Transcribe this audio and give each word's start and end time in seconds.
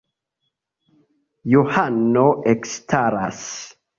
Johano 1.51 2.25
ekstaras. 2.53 3.45